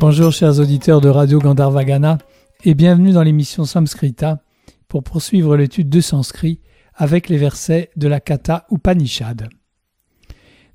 [0.00, 2.18] Bonjour chers auditeurs de Radio Gandharvagana
[2.62, 4.40] et bienvenue dans l'émission Samskrita
[4.86, 6.60] pour poursuivre l'étude de sanskrit
[6.94, 9.48] avec les versets de la Kata Upanishad.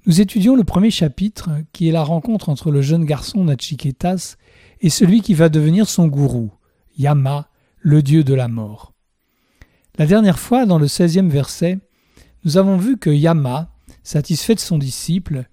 [0.05, 4.35] Nous étudions le premier chapitre qui est la rencontre entre le jeune garçon Nachiketas
[4.81, 6.51] et celui qui va devenir son gourou,
[6.97, 7.47] Yama,
[7.79, 8.91] le dieu de la mort.
[9.97, 11.79] La dernière fois, dans le 16e verset,
[12.43, 13.69] nous avons vu que Yama,
[14.03, 15.45] satisfait de son disciple,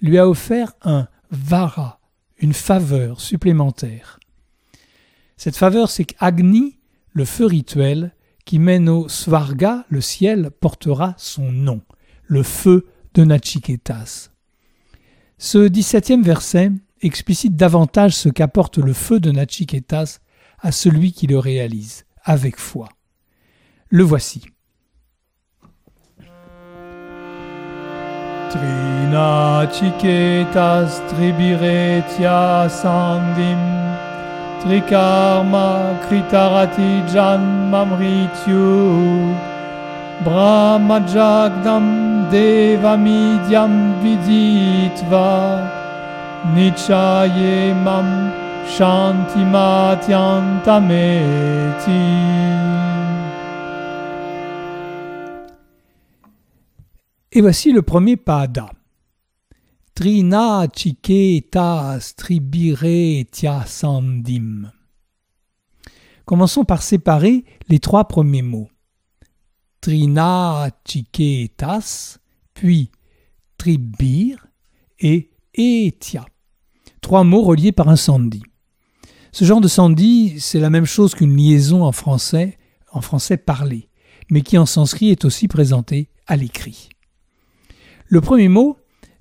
[0.00, 1.95] lui a offert un vara,
[2.38, 4.18] une faveur supplémentaire.
[5.36, 6.78] Cette faveur, c'est qu'Agni,
[7.12, 8.14] le feu rituel,
[8.44, 11.82] qui mène au Svarga, le ciel, portera son nom,
[12.24, 14.30] le feu de Nachiketas.
[15.38, 16.70] Ce 17e verset
[17.02, 20.20] explicite davantage ce qu'apporte le feu de Nachiketas
[20.58, 22.88] à celui qui le réalise, avec foi.
[23.88, 24.44] Le voici.
[28.52, 33.62] Trinachiketas tribiretia sandim
[34.62, 35.68] trikarma
[36.04, 38.68] kritarati janmamrityu
[40.24, 41.86] brahmajagdam
[42.30, 45.30] devamidyam viditva
[46.54, 48.08] nichayemam
[57.36, 58.70] et voici le premier pada.
[59.94, 64.72] Trina chiketa stribire tia sandim.
[66.24, 68.70] Commençons par séparer les trois premiers mots.
[69.82, 72.16] Trina chiketas,
[72.54, 72.90] puis
[73.58, 74.46] tribir
[74.98, 76.24] et etia.
[77.02, 78.42] Trois mots reliés par un sandhi.
[79.30, 82.56] Ce genre de sandhi, c'est la même chose qu'une liaison en français,
[82.92, 83.90] en français parlé,
[84.30, 86.88] mais qui en sanskrit est aussi présenté à l'écrit.
[88.08, 88.76] Le premier mot,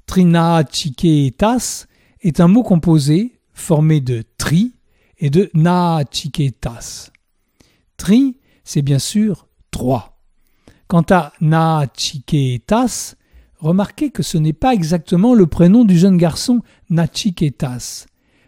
[0.06, 1.88] trinachiketas,
[2.22, 4.76] est un mot composé formé de tri
[5.18, 7.10] et de nachiketas.
[7.98, 10.20] Tri, c'est bien sûr trois.
[10.88, 13.16] Quant à nachiketas,
[13.58, 18.06] remarquez que ce n'est pas exactement le prénom du jeune garçon Nachiketas,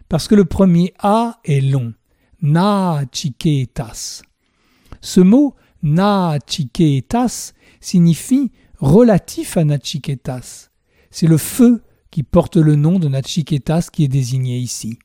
[0.08, 1.94] parce que le premier A est long.
[2.42, 4.22] Na-chiketas.
[5.00, 10.70] Ce mot Na-chiketas signifie relatif à Nachiketas.
[11.10, 14.98] C'est le feu qui porte le nom de Nachiketas qui est désigné ici.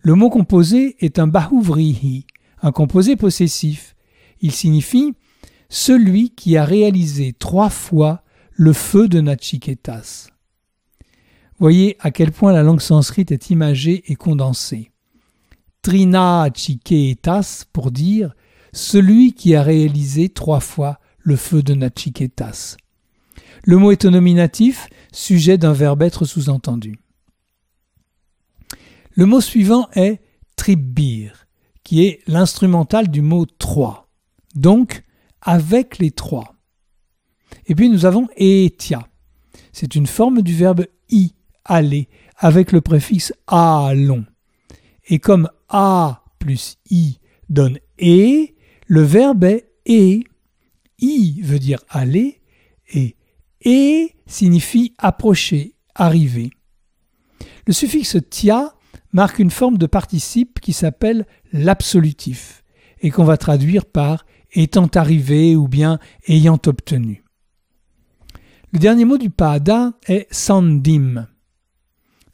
[0.00, 2.26] Le mot composé est un bahuvrihi,
[2.60, 3.94] un composé possessif.
[4.40, 5.14] Il signifie
[5.68, 8.22] celui qui a réalisé trois fois
[8.52, 10.28] le feu de Nachiketas.
[11.58, 14.90] Voyez à quel point la langue sanscrite est imagée et condensée.
[15.82, 18.34] Trina Chiketas pour dire
[18.72, 22.76] celui qui a réalisé trois fois le feu de Nachiketas.
[23.64, 26.98] Le mot est nominatif, sujet d'un verbe être sous-entendu.
[29.14, 30.20] Le mot suivant est
[30.56, 31.46] tribir,
[31.84, 34.08] qui est l'instrumental du mot trois,
[34.54, 35.04] donc
[35.40, 36.56] avec les trois.
[37.66, 39.06] Et puis nous avons etia.
[39.72, 41.34] C'est une forme du verbe i,
[41.64, 44.24] aller avec le préfixe a long.
[45.06, 47.18] Et comme a plus i
[47.48, 48.46] donne e,
[48.86, 50.22] le verbe est e.
[51.02, 52.40] I veut dire aller
[52.94, 53.16] et
[53.66, 56.50] e signifie approcher, arriver.
[57.66, 58.74] Le suffixe tia
[59.12, 62.64] marque une forme de participe qui s'appelle l'absolutif
[63.00, 65.98] et qu'on va traduire par étant arrivé ou bien
[66.28, 67.24] ayant obtenu.
[68.72, 71.26] Le dernier mot du pada est sandim.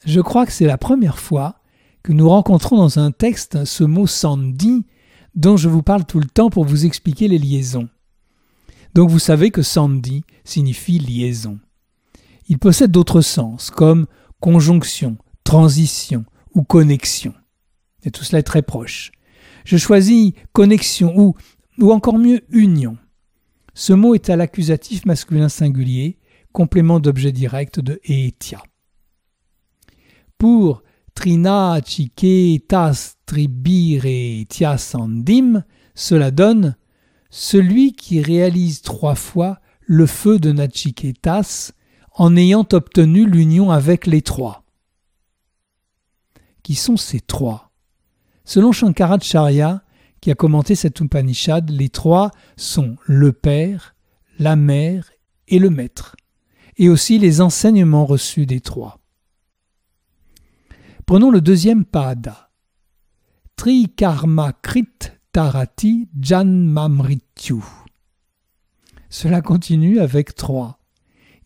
[0.04, 1.60] Je crois que c'est la première fois
[2.02, 4.86] que nous rencontrons dans un texte ce mot sandi
[5.34, 7.88] dont je vous parle tout le temps pour vous expliquer les liaisons.
[8.98, 11.60] Donc vous savez que sandi signifie liaison.
[12.48, 14.08] Il possède d'autres sens comme
[14.40, 16.24] conjonction, transition
[16.56, 17.32] ou connexion.
[18.02, 19.12] Et tout cela est très proche.
[19.64, 21.36] Je choisis connexion ou,
[21.78, 22.98] ou encore mieux union.
[23.72, 26.18] Ce mot est à l'accusatif masculin singulier,
[26.50, 28.64] complément d'objet direct de etia.
[30.38, 30.82] Pour
[31.14, 31.78] Trina
[32.66, 35.62] Tas Tribire Tiasandim,
[35.94, 36.74] cela donne
[37.30, 41.72] celui qui réalise trois fois le feu de Nachiketas
[42.12, 44.64] en ayant obtenu l'union avec les trois.
[46.62, 47.70] Qui sont ces trois?
[48.44, 49.82] Selon Shankaracharya,
[50.20, 53.94] qui a commenté cette Upanishad, les trois sont le Père,
[54.38, 55.10] la Mère
[55.46, 56.16] et le Maître,
[56.76, 59.00] et aussi les enseignements reçus des trois.
[61.06, 62.50] Prenons le deuxième pada.
[63.56, 67.62] Trikarma Krit Tarati Janmamrityu.
[69.10, 70.80] Cela continue avec trois.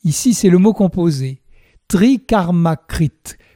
[0.04, 1.42] Ici, c'est le mot composé.
[1.88, 3.10] Trikarmakrit,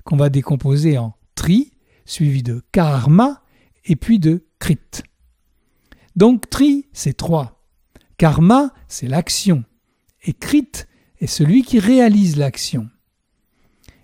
[0.05, 1.73] qu'on va décomposer en tri,
[2.05, 3.43] suivi de karma
[3.85, 4.79] et puis de krit.
[6.17, 7.65] Donc tri, c'est trois.
[8.19, 9.65] Karma, c'est l'action.
[10.25, 10.73] Et krit
[11.21, 12.89] est celui qui réalise l'action.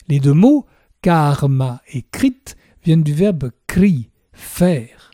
[0.08, 0.66] Les deux mots
[1.00, 2.42] karma et krit
[2.84, 5.11] viennent du verbe kri, faire.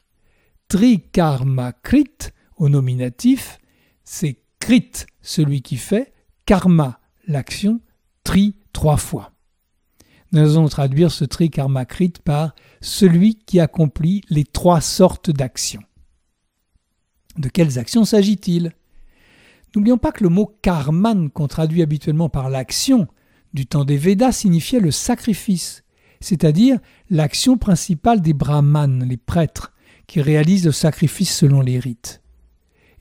[0.69, 3.59] Tri karma krit au nominatif,
[4.05, 4.93] c'est krit,
[5.23, 6.13] celui qui fait,
[6.45, 7.81] karma, l'action,
[8.23, 9.33] tri, trois fois.
[10.33, 15.83] Nous allons traduire ce tri karma krit par celui qui accomplit les trois sortes d'actions.
[17.39, 18.73] De quelles actions s'agit-il?
[19.75, 23.09] N'oublions pas que le mot karman, qu'on traduit habituellement par l'action,
[23.55, 25.83] du temps des Védas signifiait le sacrifice,
[26.21, 26.79] c'est-à-dire
[27.09, 29.73] l'action principale des brahmanes, les prêtres,
[30.09, 32.23] qui réalisent le sacrifice selon les rites.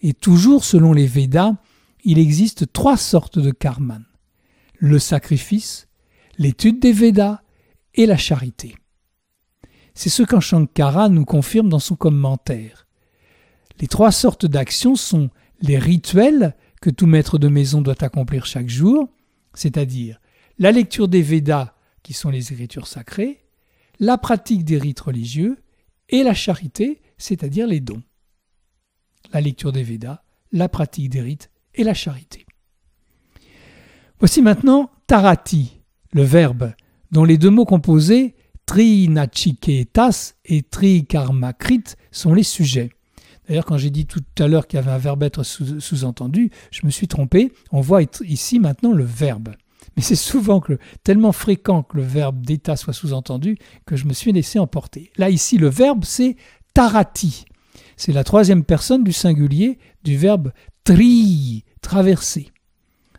[0.01, 1.53] Et toujours selon les Védas,
[2.03, 4.03] il existe trois sortes de karman
[4.79, 5.87] le sacrifice,
[6.37, 7.41] l'étude des Védas
[7.95, 8.75] et la charité.
[9.95, 12.85] C'est ce qu'en Shankara nous confirme dans son commentaire.
[13.79, 15.31] Les trois sortes d'actions sont
[15.61, 19.09] les rituels que tout maître de maison doit accomplir chaque jour,
[19.55, 20.21] c'est-à-dire
[20.59, 21.73] la lecture des Védas,
[22.03, 23.43] qui sont les écritures sacrées,
[23.99, 25.57] la pratique des rites religieux
[26.09, 28.03] et la charité, c'est-à-dire les dons.
[29.33, 30.21] La lecture des Védas,
[30.51, 32.45] la pratique des rites et la charité.
[34.19, 35.81] Voici maintenant tarati,
[36.11, 36.73] le verbe,
[37.11, 42.91] dont les deux mots composés trinachiketas et trikarmakrit sont les sujets.
[43.47, 46.85] D'ailleurs, quand j'ai dit tout à l'heure qu'il y avait un verbe être sous-entendu, je
[46.85, 47.53] me suis trompé.
[47.71, 49.55] On voit ici maintenant le verbe.
[49.95, 50.61] Mais c'est souvent
[51.03, 55.11] tellement fréquent que le verbe d'état soit sous-entendu que je me suis laissé emporter.
[55.17, 56.35] Là, ici, le verbe, c'est
[56.73, 57.45] tarati.
[57.95, 60.51] C'est la troisième personne du singulier du verbe
[60.83, 62.51] tri, traverser.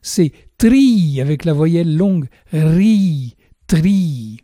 [0.02, 3.36] C'est tri avec la voyelle longue ri,
[3.66, 4.38] tri.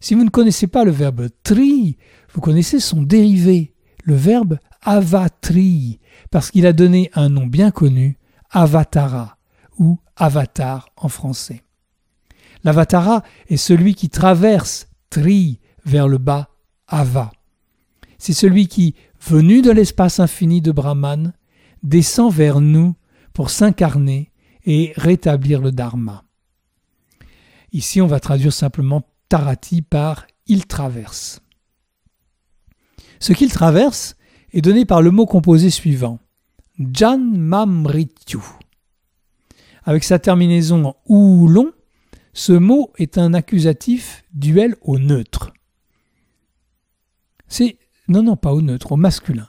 [0.00, 1.96] Si vous ne connaissez pas le verbe tri,
[2.32, 8.18] vous connaissez son dérivé, le verbe avatri, parce qu'il a donné un nom bien connu,
[8.50, 9.36] avatara,
[10.20, 11.64] avatar en français.
[12.62, 16.50] L'avatara est celui qui traverse tri vers le bas,
[16.86, 17.32] ava.
[18.18, 18.94] C'est celui qui,
[19.26, 21.32] venu de l'espace infini de Brahman,
[21.82, 22.94] descend vers nous
[23.32, 24.30] pour s'incarner
[24.64, 26.24] et rétablir le dharma.
[27.72, 31.40] Ici, on va traduire simplement Tarati par il traverse.
[33.20, 34.16] Ce qu'il traverse
[34.52, 36.18] est donné par le mot composé suivant
[36.78, 38.40] Janmamrityu.
[39.90, 41.72] Avec sa terminaison ou long,
[42.32, 45.52] ce mot est un accusatif duel au neutre.
[47.48, 47.76] C'est
[48.06, 49.48] non non pas au neutre, au masculin.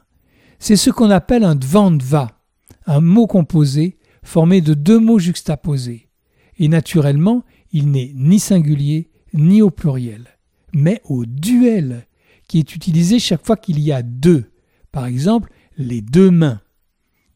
[0.57, 2.41] C'est ce qu'on appelle un dvandva,
[2.87, 6.09] un mot composé formé de deux mots juxtaposés.
[6.57, 10.25] Et naturellement, il n'est ni singulier ni au pluriel,
[10.73, 12.07] mais au duel,
[12.47, 14.49] qui est utilisé chaque fois qu'il y a deux.
[14.91, 16.61] Par exemple, les deux mains.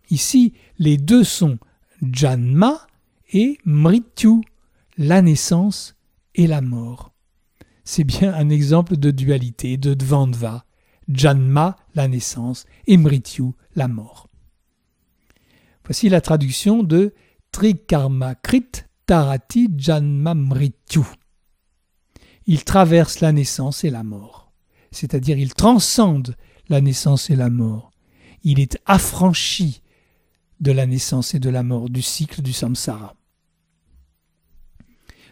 [0.09, 1.59] Ici, les deux sont
[2.01, 2.87] Janma
[3.35, 4.41] et Mrityu,
[4.97, 5.97] la naissance
[6.35, 7.11] et la mort.
[7.83, 10.65] C'est bien un exemple de dualité, de Dvandva.
[11.09, 14.29] Janma, la naissance, et Mrityu, la mort.
[15.83, 17.13] Voici la traduction de
[17.51, 21.03] Trikarmakrit Tarati Janmamrityu.
[22.47, 24.53] Il traverse la naissance et la mort,
[24.91, 26.35] c'est-à-dire il transcende
[26.69, 27.91] la naissance et la mort.
[28.43, 29.81] Il est affranchi
[30.61, 33.13] de la naissance et de la mort, du cycle du samsara.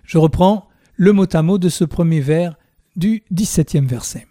[0.03, 2.55] Je reprends le mot à mot de ce premier vers
[2.95, 4.27] du 17e verset.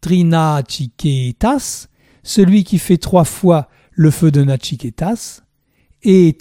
[0.00, 1.88] Trina Chiketas,
[2.22, 5.42] celui qui fait trois fois le feu de Nachiketas,
[6.02, 6.36] et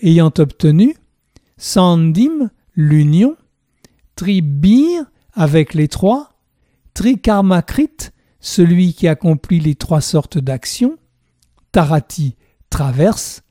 [0.00, 0.96] ayant obtenu,
[1.56, 3.36] Sandim, l'union,
[4.16, 6.40] Tribir avec les trois,
[6.94, 8.10] Trikarmakrit,
[8.40, 10.98] celui qui accomplit les trois sortes d'actions,
[11.70, 12.34] Tarati,
[12.70, 13.42] traverse,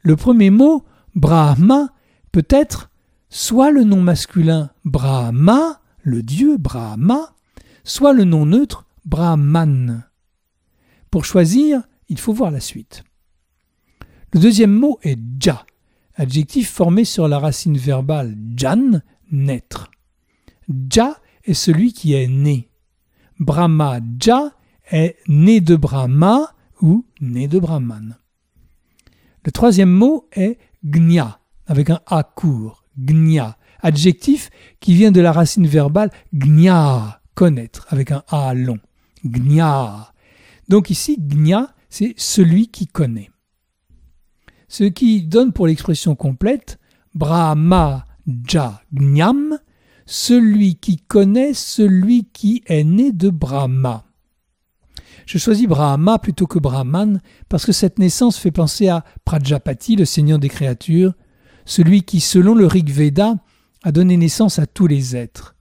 [0.00, 1.90] Le premier mot, Brahma,
[2.32, 2.90] peut être
[3.28, 7.36] soit le nom masculin Brahma, le dieu Brahma,
[7.84, 10.02] soit le nom neutre Brahman.
[11.12, 13.04] Pour choisir, il faut voir la suite.
[14.32, 15.64] Le deuxième mot est ja,
[16.20, 19.00] adjectif formé sur la racine verbale jan,
[19.32, 19.90] naître.
[20.68, 22.68] Ja est celui qui est né.
[23.38, 24.52] Brahma ja
[24.90, 28.18] est né de Brahma ou né de Brahman.
[29.46, 35.32] Le troisième mot est gnya, avec un a court, gnya, adjectif qui vient de la
[35.32, 38.78] racine verbale gnya, connaître, avec un a long,
[39.24, 40.12] gnya.
[40.68, 43.30] Donc ici, gnya, c'est celui qui connaît.
[44.70, 46.78] Ce qui donne pour l'expression complète
[47.16, 48.06] Brahma
[48.46, 49.58] ja gnyam,
[50.06, 54.04] celui qui connaît celui qui est né de Brahma.
[55.26, 60.04] Je choisis Brahma plutôt que Brahman parce que cette naissance fait penser à Prajapati, le
[60.04, 61.14] seigneur des créatures,
[61.64, 63.34] celui qui, selon le Rig Veda,
[63.82, 65.56] a donné naissance à tous les êtres.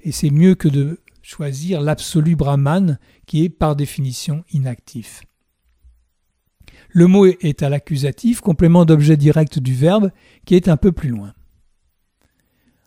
[0.00, 5.22] Et c'est mieux que de choisir l'absolu Brahman qui est par définition inactif.
[6.92, 10.10] Le mot est à l'accusatif, complément d'objet direct du verbe,
[10.44, 11.34] qui est un peu plus loin.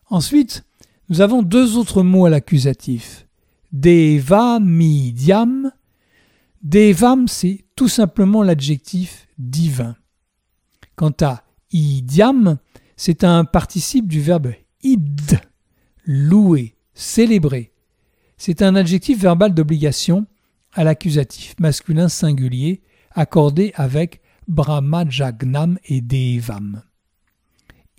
[0.09, 0.65] Ensuite,
[1.09, 3.27] nous avons deux autres mots à l'accusatif.
[3.71, 5.71] Deva midiam
[6.61, 9.95] Devam, c'est tout simplement l'adjectif divin.
[10.95, 12.57] Quant à idiam,
[12.95, 15.39] c'est un participe du verbe id,
[16.05, 17.73] louer, célébrer.
[18.37, 20.25] C'est un adjectif verbal d'obligation
[20.73, 22.81] à l'accusatif masculin singulier
[23.13, 26.81] accordé avec brahmajagnam et devam.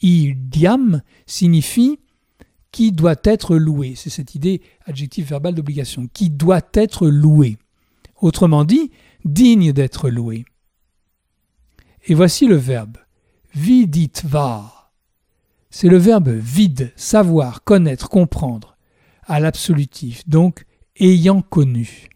[0.00, 1.98] Idiam signifie
[2.70, 3.94] qui doit être loué.
[3.96, 6.08] C'est cette idée adjectif verbal d'obligation.
[6.12, 7.56] Qui doit être loué
[8.24, 8.90] autrement dit,
[9.24, 10.44] digne d'être loué.
[12.06, 12.98] Et voici le verbe
[13.54, 14.90] viditva.
[15.70, 18.76] C'est le verbe vide, savoir, connaître, comprendre,
[19.24, 20.64] à l'absolutif, donc
[20.98, 22.08] ayant connu.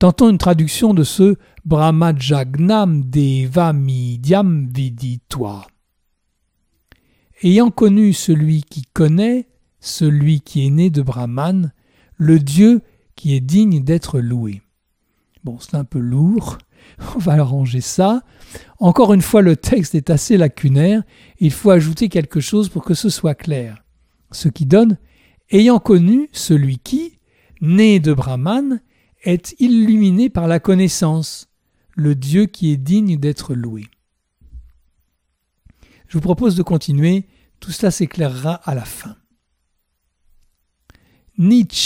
[0.00, 5.66] Tentons une traduction de ce Brahmajagnam devamidyam viditva.
[7.42, 9.46] Ayant connu celui qui connaît,
[9.78, 11.74] celui qui est né de Brahman,
[12.16, 12.80] le Dieu
[13.14, 14.62] qui est digne d'être loué.
[15.44, 16.56] Bon, c'est un peu lourd,
[17.14, 18.22] on va arranger ça.
[18.78, 21.02] Encore une fois, le texte est assez lacunaire,
[21.40, 23.84] il faut ajouter quelque chose pour que ce soit clair.
[24.32, 24.96] Ce qui donne
[25.50, 27.18] ayant connu celui qui,
[27.60, 28.80] né de Brahman,
[29.22, 31.48] est illuminé par la connaissance,
[31.94, 33.86] le Dieu qui est digne d'être loué.
[36.08, 37.26] Je vous propose de continuer,
[37.60, 39.16] tout cela s'éclairera à la fin.
[41.38, 41.80] Nichayemam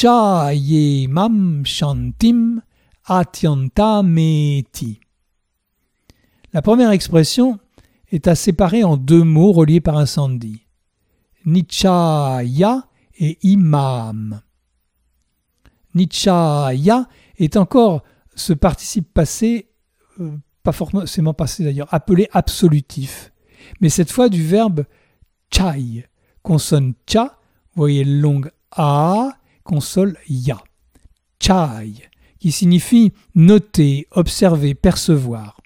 [1.65, 2.63] Shantim
[3.05, 5.01] Atyantameti.
[6.53, 7.59] La première expression
[8.11, 10.63] est à séparer en deux mots reliés par un sandhi.
[11.45, 12.89] Nichaya
[13.19, 14.41] et Imam.
[15.95, 18.03] Nichaya est encore
[18.35, 19.69] ce participe passé,
[20.21, 23.33] euh, pas forcément passé d'ailleurs, appelé absolutif,
[23.81, 24.85] mais cette fois du verbe
[25.51, 26.07] chai,
[26.43, 27.39] consonne cha,
[27.75, 30.63] voyez longue a, console ya.
[31.41, 31.95] Chai,
[32.39, 35.61] qui signifie noter, observer, percevoir.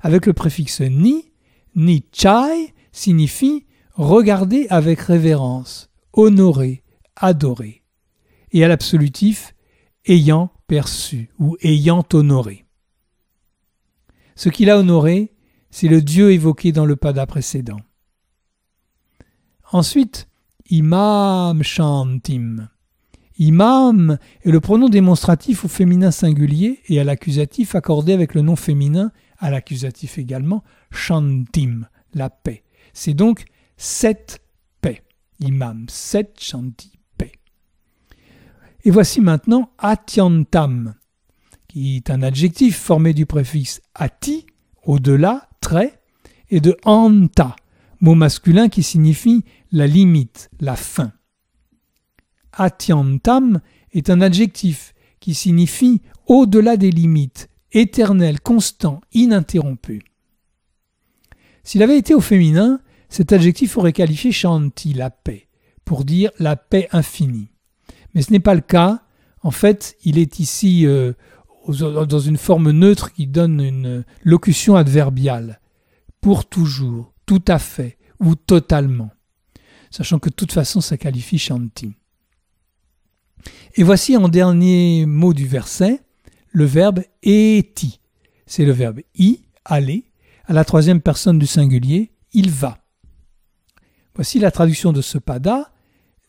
[0.00, 1.30] Avec le préfixe ni,
[1.74, 6.82] ni chai signifie regarder avec révérence, honorer,
[7.16, 7.82] adorer.
[8.52, 9.54] Et à l'absolutif,
[10.06, 12.66] ayant perçu ou ayant honoré.
[14.34, 15.34] Ce qu'il a honoré,
[15.70, 17.80] c'est le Dieu évoqué dans le pada précédent.
[19.72, 20.28] Ensuite,
[20.70, 22.68] Imam Shantim,
[23.40, 28.54] Imam est le pronom démonstratif au féminin singulier et à l'accusatif accordé avec le nom
[28.54, 32.64] féminin, à l'accusatif également, Shantim, la paix.
[32.92, 33.46] C'est donc
[33.78, 34.42] sept
[34.82, 35.02] paix.
[35.38, 36.99] Imam, sept Shanti.
[38.84, 40.94] Et voici maintenant Atyantam,
[41.68, 44.46] qui est un adjectif formé du préfixe ati,
[44.84, 46.00] au-delà, très,
[46.48, 47.56] et de anta,
[48.00, 51.12] mot masculin qui signifie la limite, la fin.
[52.52, 53.60] Atyantam
[53.92, 60.02] est un adjectif qui signifie au-delà des limites, éternel, constant, ininterrompu.
[61.62, 65.48] S'il avait été au féminin, cet adjectif aurait qualifié Shanti, la paix,
[65.84, 67.49] pour dire la paix infinie.
[68.14, 69.02] Mais ce n'est pas le cas.
[69.42, 71.12] En fait, il est ici euh,
[71.68, 75.60] dans une forme neutre qui donne une locution adverbiale.
[76.20, 79.10] Pour toujours, tout à fait ou totalement.
[79.90, 81.94] Sachant que de toute façon, ça qualifie Shanti.
[83.74, 86.00] Et voici en dernier mot du verset
[86.52, 88.00] le verbe eti.
[88.46, 90.10] C'est le verbe i, aller,
[90.44, 92.78] à la troisième personne du singulier, il va.
[94.14, 95.72] Voici la traduction de ce pada.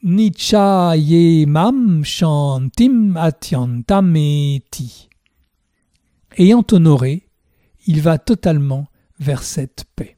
[0.04, 5.08] Nichayemam shantim atyantam eti.
[6.38, 7.30] Ayant honoré,
[7.86, 8.88] il va totalement
[9.20, 10.16] vers cette paix.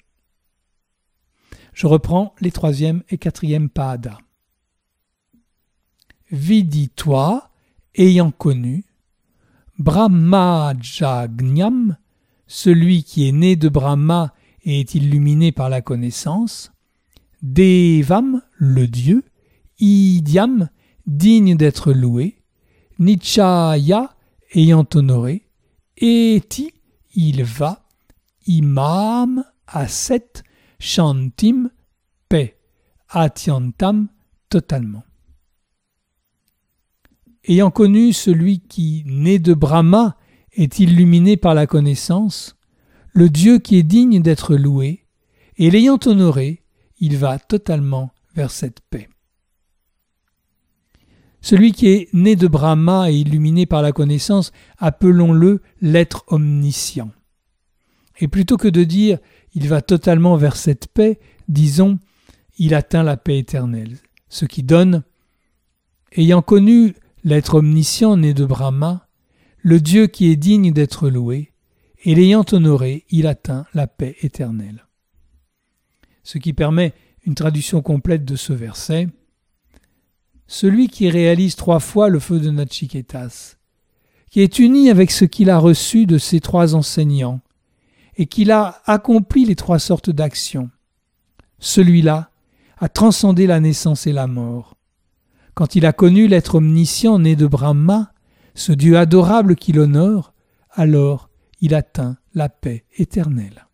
[1.73, 4.19] Je reprends les troisième et quatrième pada.
[6.31, 7.49] Vidi-toi,
[7.95, 8.85] ayant connu,
[9.79, 11.97] Brahmajagnyam,
[12.47, 16.71] celui qui est né de Brahma et est illuminé par la connaissance,
[17.41, 19.25] Devam, le Dieu,
[19.83, 20.69] Idyam,
[21.05, 22.37] digne d'être loué,
[22.99, 24.15] Nichaya,
[24.53, 25.49] ayant honoré,
[25.97, 26.71] Eti,
[27.15, 27.85] il va,
[28.47, 30.43] Imam, à sept,
[30.79, 31.69] Shantim,
[32.29, 32.57] paix,
[33.09, 34.07] Atyantam,
[34.47, 35.03] totalement.
[37.45, 40.15] Ayant connu celui qui, né de Brahma,
[40.53, 42.55] est illuminé par la connaissance,
[43.11, 45.05] le Dieu qui est digne d'être loué,
[45.57, 46.63] et l'ayant honoré,
[46.99, 49.09] il va totalement vers cette paix.
[51.43, 57.11] Celui qui est né de Brahma et illuminé par la connaissance, appelons-le l'être omniscient.
[58.19, 59.19] Et plutôt que de dire
[59.53, 61.19] il va totalement vers cette paix,
[61.49, 61.99] disons
[62.57, 63.97] il atteint la paix éternelle,
[64.29, 65.03] ce qui donne
[66.15, 66.95] ayant connu
[67.25, 69.09] l'être omniscient né de Brahma,
[69.61, 71.51] le Dieu qui est digne d'être loué,
[72.05, 74.85] et l'ayant honoré, il atteint la paix éternelle.
[76.23, 76.93] Ce qui permet
[77.25, 79.07] une traduction complète de ce verset.
[80.47, 83.55] Celui qui réalise trois fois le feu de Nachiketas,
[84.29, 87.41] qui est uni avec ce qu'il a reçu de ses trois enseignants,
[88.15, 90.69] et qu'il a accompli les trois sortes d'actions,
[91.59, 92.29] celui-là
[92.77, 94.75] a transcendé la naissance et la mort.
[95.53, 98.11] Quand il a connu l'être omniscient né de Brahma,
[98.55, 100.33] ce Dieu adorable qu'il honore,
[100.71, 101.29] alors
[101.61, 103.67] il atteint la paix éternelle.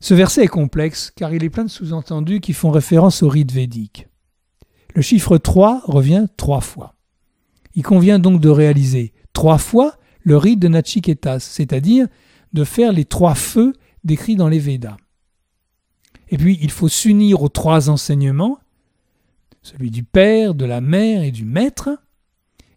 [0.00, 3.52] Ce verset est complexe car il est plein de sous-entendus qui font référence au rite
[3.52, 4.08] védique.
[4.96, 6.94] Le chiffre 3 revient trois fois.
[7.74, 12.08] Il convient donc de réaliser trois fois le rite de Nachiketas, c'est-à-dire
[12.54, 14.96] de faire les trois feux décrits dans les Védas.
[16.30, 18.58] Et puis il faut s'unir aux trois enseignements
[19.60, 21.90] celui du Père, de la Mère et du Maître,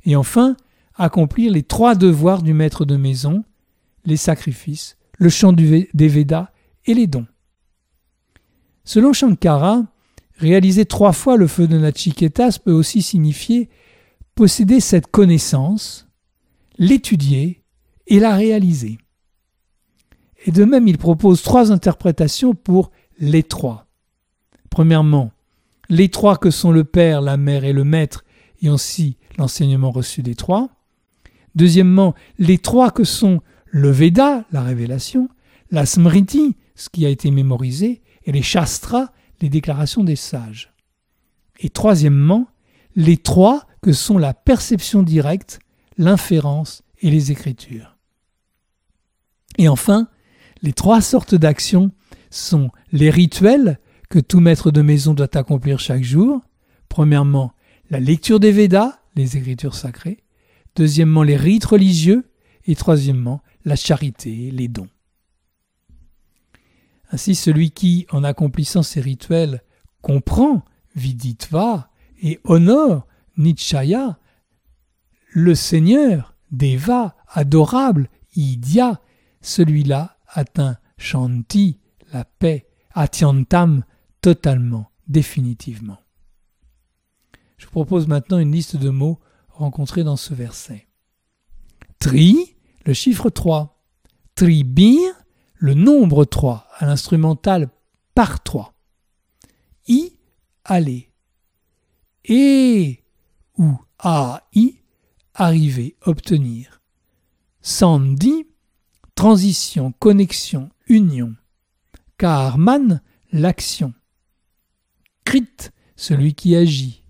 [0.03, 0.58] et enfin
[0.95, 3.45] accomplir les trois devoirs du maître de maison,
[4.03, 6.49] les sacrifices, le chant des Védas
[6.86, 7.27] et les dons.
[8.84, 9.84] Selon Shankara,
[10.39, 13.69] réaliser trois fois le feu de Nachiketas peut aussi signifier
[14.36, 16.08] posséder cette connaissance,
[16.78, 17.62] l'étudier
[18.08, 18.97] et la réaliser.
[20.45, 23.88] Et de même, il propose trois interprétations pour les trois.
[24.69, 25.32] Premièrement,
[25.89, 28.23] les trois que sont le Père, la Mère et le Maître,
[28.62, 30.69] et ainsi l'enseignement reçu des trois.
[31.56, 35.28] Deuxièmement, les trois que sont le Veda, la révélation,
[35.71, 39.10] la Smriti, ce qui a été mémorisé, et les Shastras,
[39.41, 40.73] les déclarations des sages.
[41.60, 42.47] Et troisièmement,
[42.95, 45.60] les trois que sont la perception directe,
[45.97, 47.97] l'inférence et les écritures.
[49.58, 50.08] Et enfin,
[50.62, 51.91] les trois sortes d'actions
[52.30, 56.41] sont les rituels, que tout maître de maison doit accomplir chaque jour.
[56.89, 57.54] Premièrement,
[57.89, 60.23] la lecture des Védas, les écritures sacrées.
[60.75, 62.30] Deuxièmement, les rites religieux.
[62.65, 64.89] Et troisièmement, la charité, les dons.
[67.10, 69.63] Ainsi, celui qui, en accomplissant ces rituels,
[70.02, 70.63] comprend
[70.95, 71.89] Viditva
[72.22, 74.19] et honore Nichaya,
[75.32, 79.02] le Seigneur, Deva, adorable, Idya,
[79.41, 81.80] celui-là atteint Shanti,
[82.12, 83.84] la paix, Atyantam,
[84.22, 86.00] totalement, définitivement.
[87.58, 89.19] Je vous propose maintenant une liste de mots
[89.50, 90.88] rencontrés dans ce verset.
[92.00, 93.82] Tri, le chiffre 3.
[94.36, 95.02] Tribir,
[95.56, 97.70] le nombre 3, à l'instrumental
[98.15, 98.74] par 3.
[99.89, 100.13] I,
[100.63, 101.12] aller.
[102.24, 103.04] Et
[103.58, 104.82] ou ai,
[105.34, 106.82] arriver, obtenir.
[107.62, 108.48] Sandi,
[109.13, 111.36] transition, connexion, union.
[112.18, 113.02] Karman,
[113.34, 113.94] l'action.
[115.26, 117.04] Krit, celui qui agit.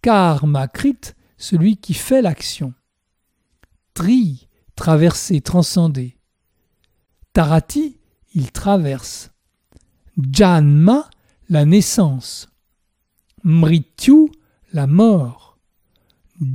[0.00, 2.72] Karma krit, celui qui fait l'action.
[3.92, 6.16] Tri, traverser, transcender.
[7.34, 7.98] Tarati,
[8.36, 9.30] il traverse.
[10.18, 11.08] Janma,
[11.48, 12.48] la naissance.
[13.42, 14.30] Mrityu,
[14.72, 15.58] la mort.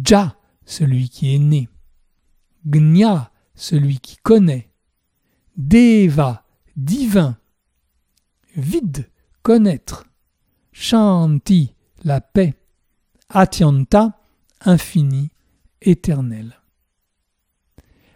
[0.06, 1.70] Ja, celui qui est né.
[2.66, 4.72] Gnya, celui qui connaît.
[5.58, 7.38] Deva, divin.
[8.56, 9.10] Vide,
[9.42, 10.06] connaître.
[10.72, 12.54] Shanti, la paix.
[13.30, 14.20] Atyanta,
[14.62, 15.32] infini,
[15.82, 16.62] éternel.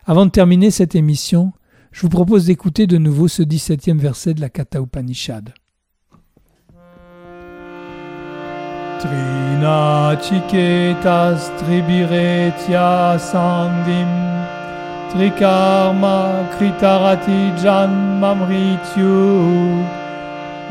[0.05, 1.51] Avant de terminer cette émission,
[1.95, 5.53] je vous propose d'écouter de nouveau ce 17e verset de la Katha Upanishad.
[8.99, 14.11] Trina chiketas tribiretya sandim
[15.09, 19.85] trikarma kritarati jan mamrityu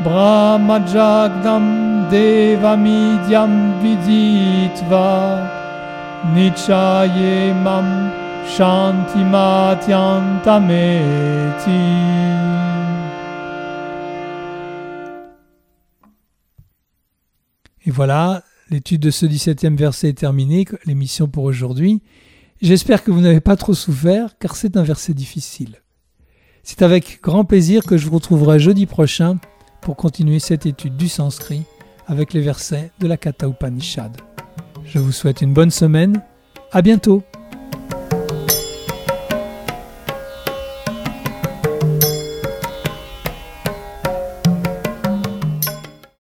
[0.03, 1.65] brahmajagdam
[2.11, 5.41] devamidyam viditva
[6.35, 8.24] nichayemam
[17.85, 22.01] et voilà, l'étude de ce 17e verset est terminée, l'émission pour aujourd'hui.
[22.61, 25.81] J'espère que vous n'avez pas trop souffert, car c'est un verset difficile.
[26.63, 29.37] C'est avec grand plaisir que je vous retrouverai jeudi prochain
[29.81, 31.63] pour continuer cette étude du sanskrit
[32.07, 34.17] avec les versets de la Katha Upanishad.
[34.85, 36.23] Je vous souhaite une bonne semaine.
[36.71, 37.23] À bientôt!